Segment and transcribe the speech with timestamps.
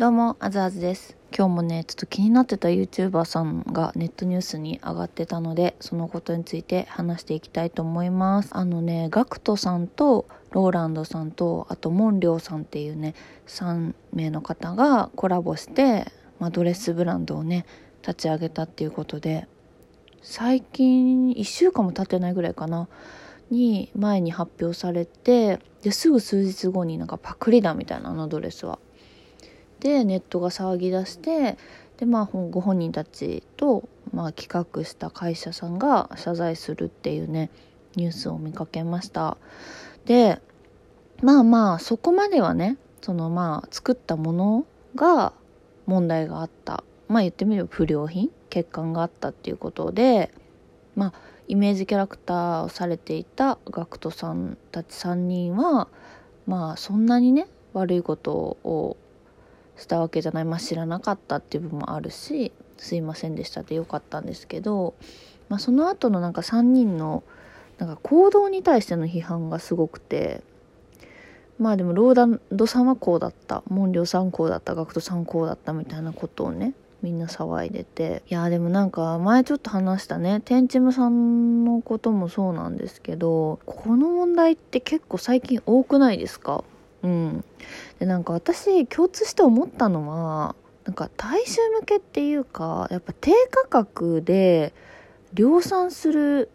[0.00, 1.14] どうも、あずあずです。
[1.30, 8.48] 今日もね、ちょっと気になってた YouTuber さんがネットニュースに上がってたので、そのことについて話していきたいと思います。
[8.52, 13.14] あのね、ガクトさんとローランドさんと、あとモンリョウさんっていうね、
[13.46, 17.66] 3名の方がコラボして、まあ、ドレスブランドをね、
[18.00, 19.48] 立ち上げたっていうことで、
[20.22, 22.88] 最近1週間も経ってないぐらいかな。
[23.50, 28.78] に前に発表されてですぐ数日後になんかパクリだみたいなあのドレスは。
[29.80, 31.58] でネットが騒ぎ出して
[31.98, 37.50] でまあご本人たちと、まあ、企画した会社さんが謝罪するっていうね
[37.96, 39.36] ニュースを見かけました。
[40.06, 40.40] で
[41.22, 45.32] まあまあそこまではねそのまあ作ったものが
[45.86, 46.84] 問題があった。
[47.08, 50.32] まあ言ってみれば不良品欠陥があったっていうことで
[50.94, 51.12] まあ
[51.48, 55.88] イメージキャラクターをされていた GACKT さんたち3人は
[56.46, 58.96] まあそんなにね悪いことを
[59.80, 60.44] したわけじゃない。
[60.44, 64.94] まあ知らなかったっていう部分もあるしすいませんでしたってよかったんですけど、
[65.48, 67.22] まあ、その後のなんか3人の
[67.78, 70.42] なんか行動に対しての批判がすごくて
[71.58, 73.62] まあでもローダンドさんはこうだった。
[73.68, 74.74] モンリョさんこうだった。
[74.74, 76.72] ガクトさんこうだったみたいなことをね
[77.02, 78.22] みんな騒いでて。
[78.30, 80.40] いやでもなんか前ちょっと話したね。
[80.40, 86.64] テンチムさんのこともそうなんですけどこの問題って結構最近多くないですか？
[87.02, 87.44] うん。
[87.98, 94.72] でなんか私共通して思ったのはなんか大衆向けっていうかやっぱ低価格で
[95.32, 96.50] 量産する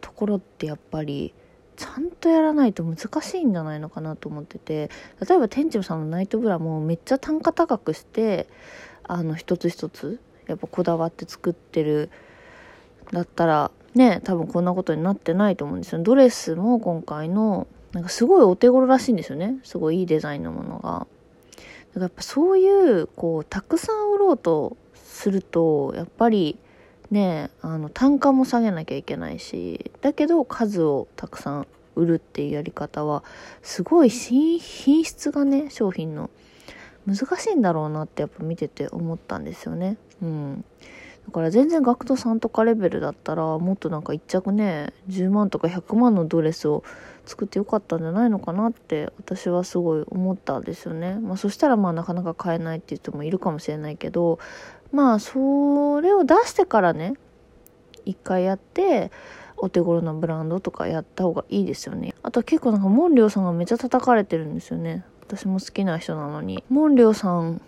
[0.00, 1.34] ところってやっぱり
[1.76, 4.90] ちゃんとやらないと難しいんじゃないのかなと思ってて
[5.26, 8.48] 例えば店長さんのナイトブラもめっちゃ単価高くして
[9.04, 12.10] あの一つ一つやっぱこだわって作ってる。
[13.12, 16.02] だったらね多分こんなことになってないと思うんですよ。
[16.02, 19.58] ドレスも今回のなんかすごいお手頃らしいんですよね。
[19.64, 20.90] すごいいいデザインのものが。
[20.90, 21.08] だか
[21.96, 26.56] らやっぱそういうこうたくさん売ろうとするとやっぱり
[27.10, 33.24] ねあの単価も下げなきゃいけないしだけど数をたくさん売るっていうやり方は
[33.62, 34.60] すごい品
[35.04, 36.30] 質がね商品の
[37.06, 39.96] 難しいんだろうなってやっぱ見てて思ったんですよね。
[40.22, 40.64] うん。
[41.26, 46.82] だから全然学徒さんとかレベルだったらもっとなんか1着ね10万とか100万のドレスを
[47.26, 51.14] 作ってよかったんじゃないのかなって私はすごい思ったんですよね。
[51.14, 54.38] まあそしたらまあなかなか買えないっていう人もいるかもしれないけど
[54.92, 57.14] まあそれを出してからね
[58.04, 59.12] 一回やって
[59.56, 62.14] お手頃なブランドとかやった方がいいですよね。
[62.22, 65.04] あと結構なんかモンリョウさんがめっちゃ叩かれてるんですよね。
[65.20, 66.64] 私も好きな人なのに。
[66.70, 67.60] モンリョウさん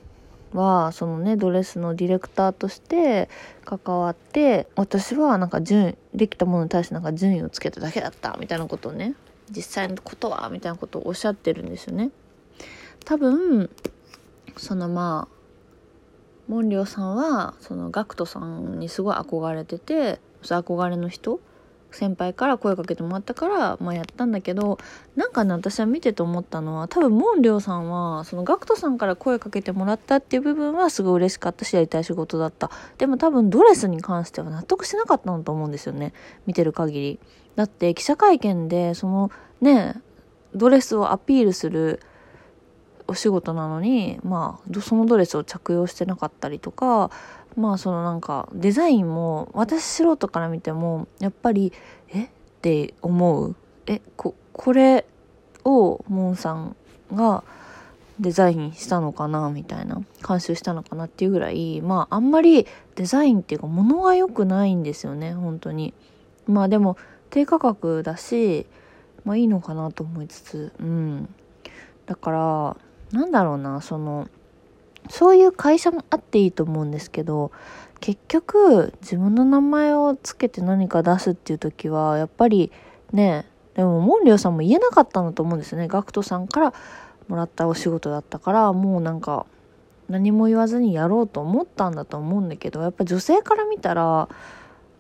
[0.55, 3.29] はそのねドレスのディレクターとして
[3.65, 9.15] 関わって私はなんか順できたものに対してなんか順位をつけただけだったみたいなことをね
[9.51, 12.11] 実際のことはみたいなことをおっしゃってるんですよね。
[13.05, 13.71] 多分
[14.57, 15.43] そのまあ
[16.49, 21.41] モンリョさんはそのガクトさんにすごい憧れてて憧れの人
[21.93, 24.79] 先輩から声かけてもらったから、まあ、やったんだけど
[25.17, 32.71] なんかね私は見てて思ったのは多分モンリョウさんはその GACKT さんから声かけてもらったっていう部分はすごい嬉しかったしやりたい仕事だった。
[32.99, 36.13] でも多分ドレスに関しては納得しなかったんだと思うんですよね
[36.47, 37.21] 見てる限り。
[37.57, 39.31] だって記者会見でその
[39.61, 40.01] ね
[40.55, 42.01] ドレスをアピールする
[43.09, 47.11] お仕事なのにまあそのドレスを着用してなかったりとか
[47.57, 51.73] まあそのなんかデザインも私素人から見てもやっぱり
[52.09, 52.25] え？
[52.25, 52.29] っ
[52.62, 53.57] て思う。
[53.87, 54.01] え？
[54.17, 55.05] ここれ
[55.65, 56.77] をモンさん
[57.12, 57.45] が
[58.21, 59.51] デザインしたのかな？
[59.51, 60.01] みたいな。
[60.27, 61.05] 監修したのかな？
[61.05, 65.93] っていうぐらいまああんまりデザインっていうか物が良くないんですよね本当に。
[66.47, 66.97] まあでも
[67.31, 68.67] 低価格だし
[69.25, 71.29] まあいいのかなと思いつつうん。
[72.07, 72.77] だから
[73.12, 74.28] なんだろうなその
[75.11, 77.50] そういう会社もあっていいと思うんですけど
[78.00, 82.73] 結局自分の名前をつけて何か出すっていう時はやっぱり
[83.12, 85.87] ねでもモンリョウさんも言えなかったんだと思うんですね。
[85.87, 86.75] GACKT さんから
[87.28, 89.47] もらったお仕事だったからもうなんか
[90.09, 94.29] 何も言わずにやろうと思ったんだと思うんだけどやっぱ女性から見たら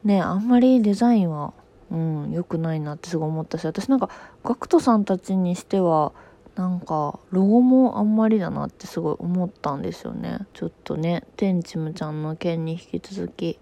[0.04, 1.52] ねあんまりデザインは
[1.90, 4.08] うん良くないなってすごい思ったし私なんか
[4.44, 6.12] GACKT さんたちにしては
[6.54, 10.40] なんかロゴもあんまりだなってすごい思ったんですよね。
[10.52, 13.58] ちょっとねテンチムちゃんの件に引き続き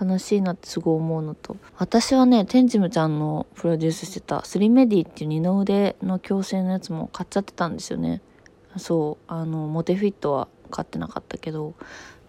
[0.00, 1.56] 悲しいなってすごい思うのと。
[1.78, 8.22] 私はねテンチムちゃんのプロデュースしてたスリメディっていう二の腕の矯正のやつも買っちゃってたんですよね。
[8.76, 11.74] そうあのモテフィットは買ってなかったけど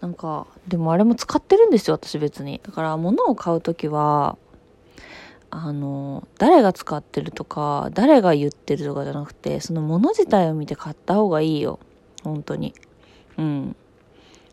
[0.00, 2.60] なんかでもあれも使ってるんですよ私別に。
[2.64, 4.36] だから物を買う時は
[5.54, 11.78] あの誰が使ってるとか誰が言ってるとかじゃなくてその物自体を見て買った方がいいよ
[12.24, 12.74] 本当に
[13.38, 13.76] うん。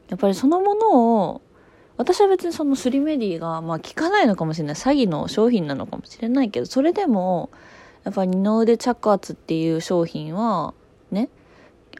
[0.09, 1.41] やっぱりそのものを、
[1.97, 4.75] 私は別にそのスリメディが、まあ効かないのかもしれない。
[4.75, 7.49] 詐欺の商品なのかもしれないけど、それでも、
[8.03, 10.73] やっぱ二の腕着圧っていう商品は、
[11.11, 11.29] ね、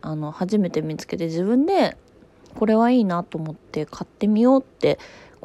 [0.01, 1.97] あの、初めて見つけて自分で、
[2.55, 4.97] これはいいなと思って買ってみようって、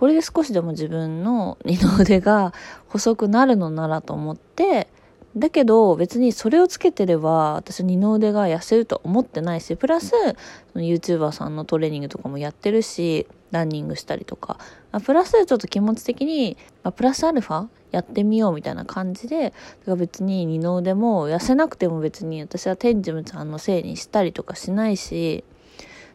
[0.04, 2.52] これで少しでも自分の二の腕が
[2.88, 4.86] 細くなるのならと思って、
[5.34, 14.58] だけど別にそれをつけてれば私二の腕が痩せると思ってないし、プラスその YouTuber さんのトレーニングとかもやってるし、ランニングしたりとか、
[14.92, 19.54] あプラスちょっと気持ち的に、まプラスアルファやってみようみたいな感じで、だか
[19.86, 25.44] ら別に二の腕も痩せなくても別に私はテンジムさんのせいにしたりとかしないし、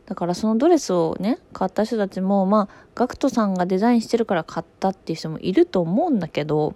[0.09, 6.73] だからそのドレスをね、買った人たちも、まあ、ガクトさんがデザインしてるから買ったっていう人もいると思うんだけど、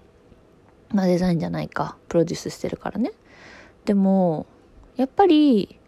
[0.93, 3.11] まあデザインじゃないか、プロデュースしてるからね。
[3.85, 4.45] でも、
[4.97, 5.79] やっぱり、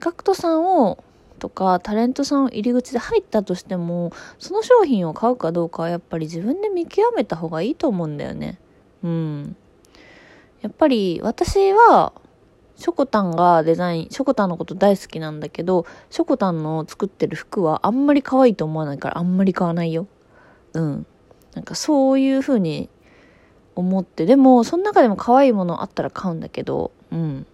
[0.00, 1.02] ガクトさんを、
[1.38, 8.60] とか、タレントさんを入り口で入ったとしても、その商品を買うかどうかはやっぱり自分で見極めた方がいいと思うんだよね。
[9.02, 9.56] うん。
[10.60, 12.12] やっぱり私は、
[12.76, 20.06] ショコタンがデザイン、ショコタンのこと大好きなんだけど、ショコタンの作ってる服はあんまり可愛いと思わないからあんまり買わないよ。
[20.72, 21.06] うん。
[21.54, 22.88] なんかそういう風に
[23.76, 27.46] 思って、でも、その中でも可愛いものあったら買うんだけど、うん。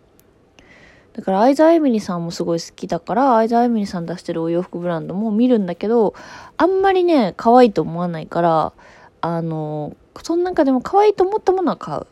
[1.12, 6.14] だから、相沢エミリさんもすごい好きだから、相沢エミリさん出してるお洋服ブランドも見るんだけど、
[6.56, 8.73] あんまりね、可愛いと思わないから、
[9.20, 12.06] あの、その中でも可愛いと思ったものは買う。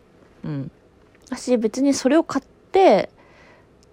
[0.45, 0.71] うん。
[1.31, 3.09] 私別にそれを買って、デ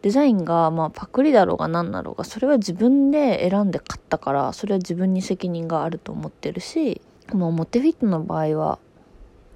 [0.10, 7.02] ザインがまあパクリだろうが何だろうが、それは自分で選んで買ったから、それは自分に責任があると思ってるし、
[7.34, 8.80] もうモテフィットの場合は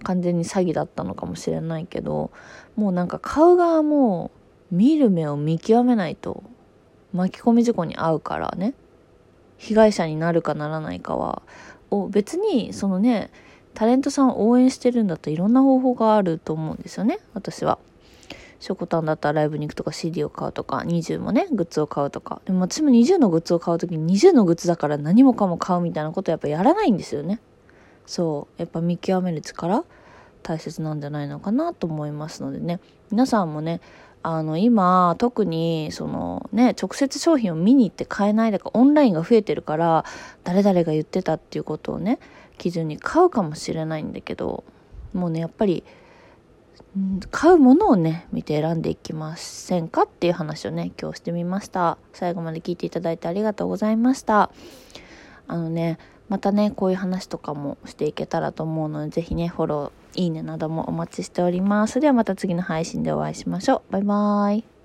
[0.04, 2.32] 完全に詐欺だったのかもしれないけど、
[2.76, 4.32] もうなんか買う側も
[4.72, 6.44] 見る目を見極めないと
[7.14, 8.74] 巻き込み事故に遭うからね。
[9.58, 11.42] 被害者になるかならないかは、
[11.92, 13.30] を別にそのね、
[13.74, 17.78] タレントさんを応援してるんだったらいろんな方法があると思うんですよね、私は。
[18.60, 22.42] ショコタンだったらライブに行くとか CD を買うとか、20もね、グッズを買うとか。
[22.46, 27.40] でも私も20のグッズを買うときに20のグッズだから何もかも買うみたいなことやっぱやらないんですよね。
[28.06, 28.62] そう。
[28.62, 29.86] やっぱ見極める力
[30.44, 32.80] 大切なんじゃないのかなと思いますのでね。
[33.12, 33.82] 皆さんもね、
[34.24, 40.06] あの、今、特に、そのね、直接商品を見に行って買えないだか、オンラインが増えてるから、
[40.44, 42.20] 誰々が言ってたっていうことをね、
[42.58, 44.66] 基準に買うかもしれないんだけど、
[45.14, 45.86] もうね、やっぱり、
[46.96, 51.98] うん買うものをね、見て選んでいきませんかっていう話をね、今日してみました。
[52.14, 54.50] 最後まで聞いていただいてありがとうございました。
[55.48, 56.00] あのね、
[56.30, 62.00] またね、こういう話とかもしていけたらと思うので、是非ね、フォロー、いいねなどもお待ちしております。
[62.00, 63.92] ではまた次の配信でお会いしましょう。
[63.92, 64.79] バイバーイ。